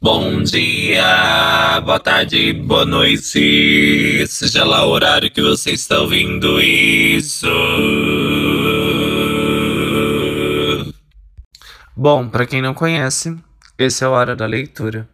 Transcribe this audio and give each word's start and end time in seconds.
Bom 0.00 0.44
dia, 0.44 1.80
boa 1.80 1.98
tarde, 1.98 2.52
boa 2.52 2.84
noite, 2.84 4.24
seja 4.28 4.64
lá 4.64 4.86
o 4.86 4.90
horário 4.90 5.28
que 5.28 5.42
você 5.42 5.72
está 5.72 5.98
ouvindo 5.98 6.60
isso. 6.60 7.48
Bom, 11.96 12.28
para 12.28 12.46
quem 12.46 12.62
não 12.62 12.74
conhece, 12.74 13.36
esse 13.76 14.04
é 14.04 14.08
o 14.08 14.12
Hora 14.12 14.36
da 14.36 14.46
Leitura. 14.46 15.08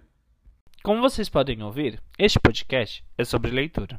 Como 0.82 1.01
vocês 1.01 1.30
podem 1.30 1.62
ouvir, 1.62 1.98
este 2.19 2.39
podcast 2.39 3.03
é 3.16 3.25
sobre 3.25 3.51
leitura, 3.51 3.98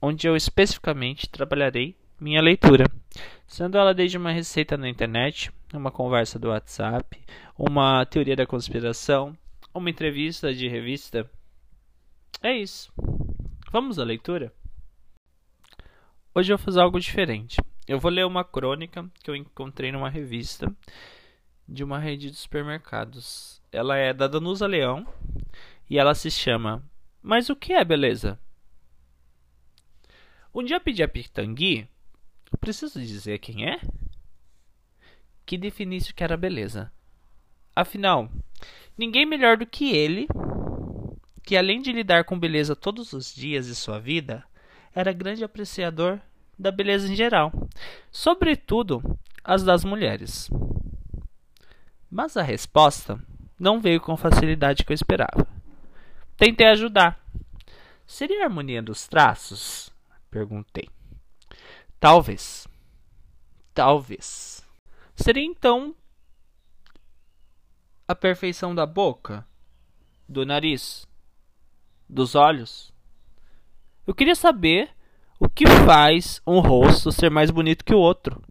onde 0.00 0.26
eu 0.26 0.34
especificamente 0.34 1.28
trabalharei 1.28 1.94
minha 2.18 2.40
leitura, 2.40 2.86
sendo 3.46 3.76
ela 3.76 3.92
desde 3.92 4.16
uma 4.16 4.32
receita 4.32 4.78
na 4.78 4.88
internet, 4.88 5.52
uma 5.74 5.90
conversa 5.90 6.38
do 6.38 6.48
WhatsApp, 6.48 7.18
uma 7.58 8.06
teoria 8.06 8.34
da 8.34 8.46
conspiração, 8.46 9.36
uma 9.76 9.90
entrevista 9.90 10.54
de 10.54 10.66
revista. 10.68 11.30
É 12.42 12.52
isso. 12.52 12.92
Vamos 13.70 13.98
à 13.98 14.04
leitura? 14.04 14.52
Hoje 16.34 16.52
eu 16.52 16.56
vou 16.56 16.64
fazer 16.64 16.80
algo 16.80 16.98
diferente. 16.98 17.56
Eu 17.86 18.00
vou 18.00 18.10
ler 18.10 18.24
uma 18.24 18.44
crônica 18.44 19.08
que 19.22 19.30
eu 19.30 19.36
encontrei 19.36 19.92
numa 19.92 20.08
revista 20.08 20.74
de 21.68 21.84
uma 21.84 21.98
rede 21.98 22.30
de 22.30 22.36
supermercados. 22.36 23.60
Ela 23.70 23.96
é 23.96 24.12
da 24.12 24.26
Danusa 24.26 24.66
Leão 24.66 25.06
e 25.90 25.98
ela 25.98 26.14
se 26.14 26.30
chama 26.30 26.82
Mas 27.22 27.50
o 27.50 27.56
que 27.56 27.72
é 27.72 27.84
beleza? 27.84 28.38
Um 30.54 30.64
dia 30.64 30.80
pedi 30.80 31.02
a 31.02 31.08
Pitangui, 31.08 31.86
preciso 32.60 32.98
dizer 32.98 33.38
quem 33.40 33.68
é? 33.68 33.78
Que 35.44 35.58
definisse 35.58 36.10
o 36.10 36.14
que 36.14 36.24
era 36.24 36.36
beleza. 36.36 36.90
Afinal, 37.74 38.30
ninguém 38.96 39.26
melhor 39.26 39.56
do 39.56 39.66
que 39.66 39.90
ele, 39.94 40.26
que 41.42 41.56
além 41.56 41.80
de 41.80 41.92
lidar 41.92 42.24
com 42.24 42.38
beleza 42.38 42.74
todos 42.74 43.12
os 43.12 43.34
dias 43.34 43.66
de 43.66 43.74
sua 43.74 43.98
vida, 43.98 44.44
era 44.94 45.12
grande 45.12 45.44
apreciador 45.44 46.20
da 46.58 46.70
beleza 46.70 47.10
em 47.10 47.14
geral, 47.14 47.52
sobretudo 48.10 49.02
as 49.44 49.62
das 49.62 49.84
mulheres. 49.84 50.50
Mas 52.10 52.36
a 52.36 52.42
resposta 52.42 53.20
não 53.58 53.80
veio 53.80 54.00
com 54.00 54.12
a 54.12 54.16
facilidade 54.16 54.84
que 54.84 54.92
eu 54.92 54.94
esperava. 54.94 55.46
Tentei 56.36 56.66
ajudar. 56.68 57.20
Seria 58.06 58.42
a 58.42 58.44
harmonia 58.44 58.82
dos 58.82 59.06
traços? 59.06 59.90
Perguntei. 60.30 60.88
Talvez. 61.98 62.66
Talvez. 63.74 64.66
Seria 65.14 65.44
então 65.44 65.94
a 68.08 68.14
perfeição 68.14 68.74
da 68.74 68.86
boca, 68.86 69.46
do 70.28 70.46
nariz, 70.46 71.06
dos 72.08 72.34
olhos? 72.34 72.92
Eu 74.06 74.14
queria 74.14 74.36
saber 74.36 74.90
o 75.40 75.48
que 75.48 75.66
faz 75.84 76.40
um 76.46 76.60
rosto 76.60 77.10
ser 77.10 77.30
mais 77.30 77.50
bonito 77.50 77.84
que 77.84 77.94
o 77.94 77.98
outro. 77.98 78.42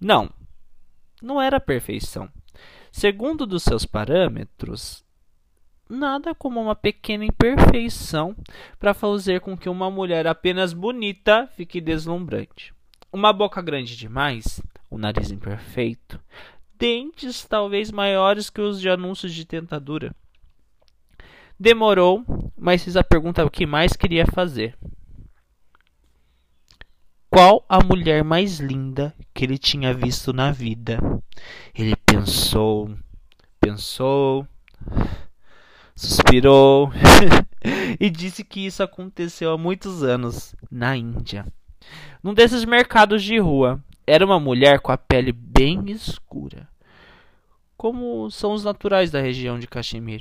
Não, 0.00 0.30
não 1.20 1.40
era 1.40 1.60
perfeição. 1.60 2.30
Segundo 2.90 3.46
dos 3.46 3.62
seus 3.62 3.84
parâmetros, 3.84 5.04
nada 5.88 6.34
como 6.34 6.60
uma 6.60 6.74
pequena 6.74 7.24
imperfeição 7.24 8.34
para 8.78 8.94
fazer 8.94 9.40
com 9.40 9.56
que 9.56 9.68
uma 9.68 9.90
mulher 9.90 10.26
apenas 10.26 10.72
bonita 10.72 11.46
fique 11.54 11.80
deslumbrante. 11.80 12.74
Uma 13.12 13.32
boca 13.32 13.60
grande 13.60 13.96
demais, 13.96 14.62
um 14.90 14.96
nariz 14.96 15.30
imperfeito, 15.30 16.20
dentes 16.80 17.44
talvez 17.44 17.92
maiores 17.92 18.48
que 18.48 18.62
os 18.62 18.80
de 18.80 18.88
anúncios 18.88 19.34
de 19.34 19.44
tentadura. 19.44 20.16
Demorou, 21.58 22.24
mas 22.56 22.82
fiz 22.82 22.96
a 22.96 23.04
pergunta 23.04 23.44
o 23.44 23.50
que 23.50 23.66
mais 23.66 23.92
queria 23.92 24.24
fazer. 24.26 24.74
Qual 27.28 27.64
a 27.68 27.84
mulher 27.84 28.24
mais 28.24 28.58
linda 28.58 29.14
que 29.34 29.44
ele 29.44 29.58
tinha 29.58 29.92
visto 29.92 30.32
na 30.32 30.50
vida? 30.50 30.98
Ele 31.74 31.94
pensou, 31.96 32.90
pensou, 33.60 34.48
suspirou 35.94 36.90
e 38.00 38.08
disse 38.08 38.42
que 38.42 38.64
isso 38.66 38.82
aconteceu 38.82 39.52
há 39.52 39.58
muitos 39.58 40.02
anos 40.02 40.54
na 40.70 40.96
Índia. 40.96 41.46
Num 42.22 42.32
desses 42.32 42.64
mercados 42.64 43.22
de 43.22 43.38
rua, 43.38 43.84
era 44.06 44.24
uma 44.24 44.40
mulher 44.40 44.80
com 44.80 44.92
a 44.92 44.96
pele 44.96 45.32
bem 45.32 45.90
escura, 45.90 46.68
como 47.76 48.30
são 48.30 48.52
os 48.52 48.64
naturais 48.64 49.10
da 49.10 49.20
região 49.20 49.58
de 49.58 49.66
Caxemir. 49.66 50.20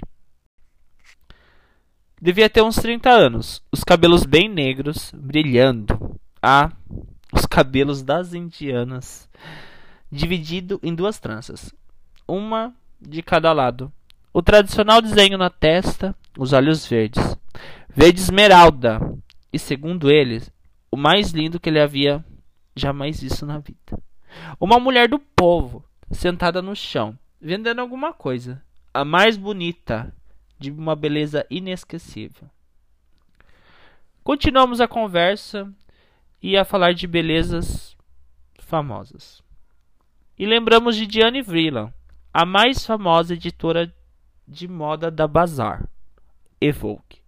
Devia 2.21 2.49
ter 2.49 2.61
uns 2.61 2.75
30 2.75 3.09
anos, 3.09 3.63
os 3.71 3.83
cabelos 3.83 4.25
bem 4.25 4.49
negros, 4.49 5.11
brilhando. 5.15 6.19
Ah, 6.41 6.71
os 7.31 7.45
cabelos 7.45 8.01
das 8.01 8.33
indianas, 8.33 9.29
dividido 10.11 10.79
em 10.83 10.93
duas 10.93 11.19
tranças, 11.19 11.73
uma 12.27 12.73
de 12.99 13.21
cada 13.21 13.53
lado. 13.53 13.91
O 14.33 14.41
tradicional 14.41 15.01
desenho 15.01 15.37
na 15.37 15.49
testa, 15.49 16.15
os 16.37 16.53
olhos 16.53 16.85
verdes, 16.85 17.37
verde 17.89 18.19
esmeralda, 18.19 18.99
e 19.51 19.57
segundo 19.57 20.11
eles, 20.11 20.51
o 20.91 20.97
mais 20.97 21.31
lindo 21.31 21.59
que 21.59 21.69
ele 21.69 21.79
havia 21.79 22.23
jamais 22.75 23.19
visto 23.21 23.45
na 23.45 23.57
vida. 23.59 24.01
Uma 24.59 24.79
mulher 24.79 25.07
do 25.07 25.19
povo, 25.19 25.83
sentada 26.11 26.61
no 26.61 26.75
chão, 26.75 27.17
vendendo 27.41 27.79
alguma 27.79 28.13
coisa, 28.13 28.63
a 28.93 29.03
mais 29.03 29.37
bonita, 29.37 30.13
de 30.57 30.71
uma 30.71 30.95
beleza 30.95 31.45
inesquecível. 31.49 32.49
Continuamos 34.23 34.81
a 34.81 34.87
conversa 34.87 35.71
e 36.41 36.57
a 36.57 36.65
falar 36.65 36.93
de 36.93 37.07
belezas 37.07 37.95
famosas. 38.59 39.41
E 40.37 40.45
lembramos 40.45 40.95
de 40.95 41.07
Diane 41.07 41.41
Vreeland, 41.41 41.93
a 42.33 42.45
mais 42.45 42.85
famosa 42.85 43.33
editora 43.33 43.93
de 44.47 44.67
moda 44.67 45.09
da 45.09 45.27
Bazar, 45.27 45.87
Evoque, 46.61 47.21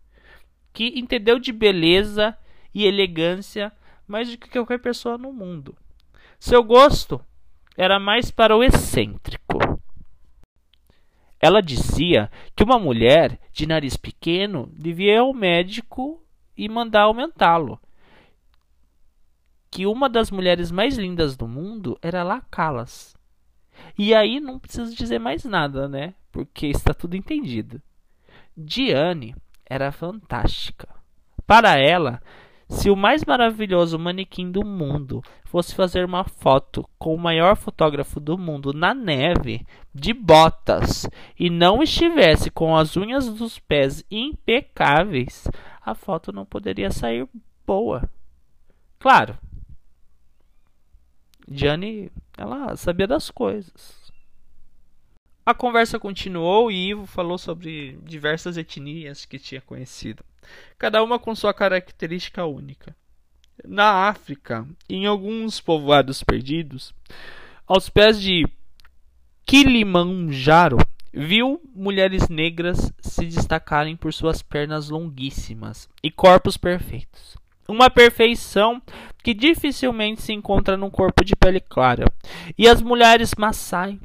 que 0.74 1.00
entendeu 1.00 1.40
de 1.40 1.52
beleza 1.52 2.38
e 2.74 2.86
elegância 2.86 3.72
mais 4.12 4.30
do 4.30 4.38
que 4.38 4.50
qualquer 4.50 4.80
pessoa 4.80 5.18
no 5.18 5.34
mundo. 5.34 5.76
Seu 6.40 6.64
gosto 6.64 7.20
era 7.76 8.00
mais 8.00 8.30
para 8.30 8.56
o 8.56 8.64
excêntrico. 8.64 9.58
Ela 11.40 11.62
dizia 11.62 12.30
que 12.56 12.64
uma 12.64 12.78
mulher 12.78 13.40
de 13.52 13.66
nariz 13.66 13.98
pequeno 13.98 14.70
devia 14.74 15.16
ir 15.16 15.18
ao 15.18 15.34
médico 15.34 16.24
e 16.56 16.70
mandar 16.70 17.04
aumentá-lo 17.04 17.80
que 19.72 19.88
uma 19.88 20.10
das 20.10 20.30
mulheres 20.30 20.70
mais 20.70 20.98
lindas 20.98 21.38
do 21.38 21.48
mundo 21.48 21.98
era 22.02 22.24
La 22.24 22.42
Callas. 22.42 23.16
E 23.98 24.14
aí 24.14 24.42
não 24.42 24.60
preciso 24.60 24.94
dizer 24.94 25.18
mais 25.18 25.46
nada, 25.46 25.88
né? 25.88 26.14
Porque 26.30 26.68
está 26.68 26.94
tudo 26.94 27.16
entendido. 27.16 27.82
Diane 28.56 29.34
era 29.66 29.94
fantástica. 29.94 30.90
Para 31.48 31.80
ela, 31.80 32.22
se 32.72 32.90
o 32.90 32.96
mais 32.96 33.26
maravilhoso 33.26 34.00
manequim 34.00 34.50
do 34.50 34.66
mundo 34.66 35.22
fosse 35.44 35.76
fazer 35.76 36.06
uma 36.06 36.24
foto 36.24 36.90
com 36.98 37.14
o 37.14 37.20
maior 37.20 37.58
fotógrafo 37.58 38.18
do 38.18 38.38
mundo 38.38 38.72
na 38.72 38.94
neve, 38.94 39.68
de 39.94 40.14
botas, 40.14 41.06
e 41.38 41.50
não 41.50 41.84
estivesse 41.84 42.50
com 42.50 42.76
as 42.76 42.96
unhas 42.96 43.28
dos 43.28 43.60
pés 43.60 44.06
impecáveis, 44.10 45.46
a 45.82 45.94
foto 45.94 46.32
não 46.32 46.46
poderia 46.46 46.90
sair 46.92 47.28
boa. 47.68 48.10
Claro, 48.98 49.38
Diane, 51.46 52.10
ela 52.38 52.78
sabia 52.78 53.06
das 53.06 53.30
coisas. 53.30 54.01
A 55.44 55.54
conversa 55.56 56.00
continuou 56.00 56.72
e 56.72 56.90
Ivo 56.90 57.06
falou 57.08 57.38
sobre 57.38 57.98
diversas 58.04 58.58
etnias 58.58 59.26
que 59.26 59.40
tinha 59.40 59.60
conhecido, 59.60 60.24
cada 60.78 61.02
uma 61.04 61.18
com 61.18 61.34
sua 61.34 61.54
característica 61.54 62.46
única. 62.46 62.96
Na 63.68 64.08
África, 64.08 64.68
em 64.88 65.06
alguns 65.06 65.60
povoados 65.60 66.24
perdidos, 66.24 66.94
aos 67.68 67.90
pés 67.90 68.22
de 68.22 68.48
Kilimanjaro, 69.46 70.78
viu 71.14 71.62
mulheres 71.74 72.30
negras 72.30 72.92
se 73.02 73.26
destacarem 73.26 73.96
por 73.96 74.14
suas 74.14 74.42
pernas 74.42 74.90
longuíssimas 74.90 75.90
e 76.04 76.10
corpos 76.10 76.56
perfeitos. 76.56 77.36
Uma 77.68 77.90
perfeição 77.90 78.82
que 79.24 79.34
dificilmente 79.34 80.22
se 80.22 80.34
encontra 80.34 80.78
num 80.78 80.90
corpo 80.90 81.24
de 81.24 81.36
pele 81.36 81.60
clara. 81.60 82.06
E 82.58 82.68
as 82.68 82.82
mulheres 82.82 83.34
Maasai, 83.38 84.00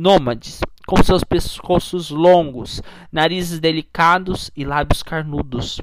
nômades, 0.00 0.60
com 0.86 1.02
seus 1.02 1.22
pescoços 1.22 2.08
longos, 2.08 2.80
narizes 3.12 3.60
delicados 3.60 4.50
e 4.56 4.64
lábios 4.64 5.02
carnudos, 5.02 5.78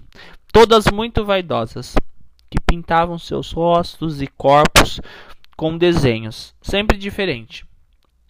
todas 0.52 0.86
muito 0.92 1.24
vaidosas, 1.24 1.96
que 2.50 2.60
pintavam 2.60 3.20
seus 3.20 3.52
rostos 3.52 4.20
e 4.20 4.26
corpos 4.26 5.00
com 5.56 5.78
desenhos, 5.78 6.56
sempre 6.64 6.98
diferentes. 6.98 7.64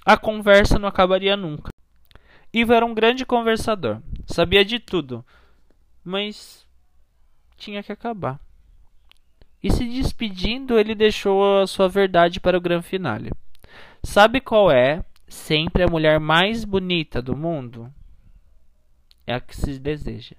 A 0.06 0.18
conversa 0.18 0.78
não 0.78 0.90
acabaria 0.90 1.38
nunca. 1.38 1.70
Ivo 2.52 2.74
era 2.74 2.86
um 2.86 2.94
grande 2.94 3.26
conversador, 3.26 4.02
sabia 4.26 4.66
de 4.66 4.80
tudo, 4.80 5.26
mas 6.04 6.68
tinha 7.56 7.82
que 7.82 7.94
acabar. 7.94 8.42
E 9.64 9.72
se 9.72 9.86
despedindo, 9.86 10.78
ele 10.78 10.94
deixou 10.94 11.62
a 11.62 11.68
sua 11.68 11.88
verdade 11.88 12.42
para 12.42 12.58
o 12.58 12.62
grande 12.62 12.86
finale. 12.86 13.32
Sabe 14.04 14.42
qual 14.42 14.70
é 14.70 15.04
sempre 15.28 15.84
a 15.84 15.88
mulher 15.88 16.20
mais 16.20 16.64
bonita 16.64 17.22
do 17.22 17.36
mundo? 17.36 17.92
É 19.26 19.34
a 19.34 19.42
que 19.42 19.56
se 19.56 19.78
deseja. 19.78 20.36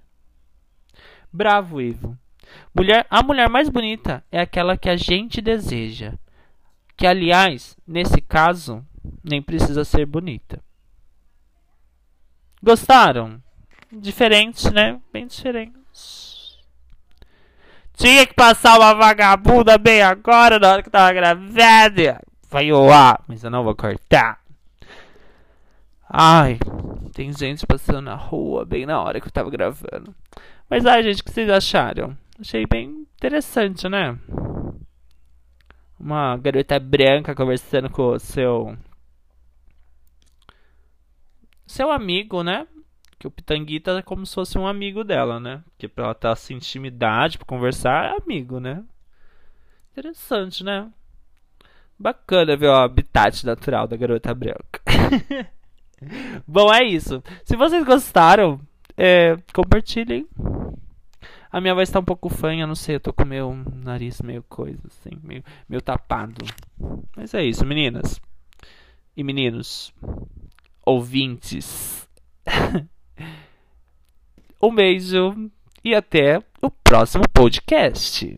Bravo, 1.31 1.79
Ivo. 1.79 2.17
Mulher, 2.73 3.05
a 3.09 3.21
mulher 3.21 3.47
mais 3.49 3.69
bonita 3.69 4.23
é 4.31 4.41
aquela 4.41 4.77
que 4.77 4.89
a 4.89 4.95
gente 4.95 5.41
deseja. 5.41 6.13
Que, 6.97 7.05
aliás, 7.05 7.77
nesse 7.87 8.19
caso, 8.19 8.83
nem 9.23 9.41
precisa 9.41 9.85
ser 9.85 10.05
bonita. 10.05 10.61
Gostaram? 12.61 13.41
Diferentes, 13.91 14.71
né? 14.71 14.99
Bem 15.13 15.27
diferentes. 15.27 16.57
Tinha 17.93 18.25
que 18.25 18.33
passar 18.33 18.77
uma 18.79 18.93
vagabunda 18.93 19.77
bem 19.77 20.01
agora, 20.01 20.57
na 20.57 20.71
hora 20.71 20.83
que 20.83 20.89
tava 20.89 21.13
gravando. 21.13 21.53
Vai 22.49 22.71
lá, 22.71 23.19
mas 23.27 23.43
eu 23.43 23.51
não 23.51 23.63
vou 23.63 23.75
cortar. 23.75 24.39
Ai, 26.11 26.57
tem 27.13 27.31
gente 27.31 27.67
passando 27.67 28.01
na 28.01 28.15
rua 28.15 28.65
bem 28.65 28.83
na 28.83 28.99
hora 28.99 29.21
que 29.21 29.27
eu 29.27 29.31
tava 29.31 29.51
gravando. 29.51 30.15
Mas 30.67 30.83
ai, 30.83 31.03
gente, 31.03 31.21
o 31.21 31.23
que 31.23 31.31
vocês 31.31 31.47
acharam? 31.47 32.17
Achei 32.39 32.65
bem 32.65 33.05
interessante, 33.15 33.87
né? 33.87 34.17
Uma 35.99 36.35
garota 36.37 36.79
branca 36.79 37.35
conversando 37.35 37.91
com 37.91 38.13
o 38.13 38.19
seu. 38.19 38.75
Seu 41.67 41.91
amigo, 41.91 42.41
né? 42.41 42.67
Que 43.19 43.27
o 43.27 43.31
Pitanguita 43.31 43.91
é 43.91 44.01
como 44.01 44.25
se 44.25 44.33
fosse 44.33 44.57
um 44.57 44.65
amigo 44.65 45.03
dela, 45.03 45.39
né? 45.39 45.61
Porque 45.65 45.87
pra 45.87 46.05
ela 46.05 46.15
ter 46.15 46.29
essa 46.29 46.53
intimidade 46.53 47.37
pra 47.37 47.45
conversar, 47.45 48.05
é 48.05 48.23
amigo, 48.23 48.59
né? 48.59 48.83
Interessante, 49.91 50.63
né? 50.63 50.89
Bacana 51.99 52.57
ver 52.57 52.69
o 52.69 52.75
habitat 52.75 53.45
natural 53.45 53.87
da 53.87 53.95
garota 53.97 54.33
branca. 54.33 54.81
Bom, 56.47 56.73
é 56.73 56.83
isso. 56.83 57.23
Se 57.43 57.55
vocês 57.55 57.83
gostaram, 57.83 58.59
é, 58.97 59.37
compartilhem. 59.53 60.27
A 61.51 61.59
minha 61.59 61.73
voz 61.73 61.89
tá 61.89 61.99
um 61.99 62.03
pouco 62.03 62.29
fanha, 62.29 62.67
não 62.67 62.75
sei, 62.75 62.95
eu 62.95 62.99
tô 62.99 63.11
com 63.11 63.25
meu 63.25 63.55
nariz 63.73 64.21
meio 64.21 64.43
coisa, 64.43 64.81
assim, 64.85 65.17
meio, 65.23 65.43
meio 65.67 65.81
tapado. 65.81 66.45
Mas 67.15 67.33
é 67.33 67.43
isso, 67.43 67.65
meninas. 67.65 68.21
E 69.17 69.23
meninos. 69.23 69.91
Ouvintes. 70.85 72.07
um 74.61 74.73
beijo 74.73 75.49
e 75.83 75.95
até 75.95 76.39
o 76.61 76.69
próximo 76.69 77.23
podcast. 77.33 78.37